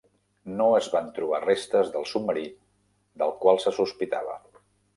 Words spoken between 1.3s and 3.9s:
restes del submarí del qual se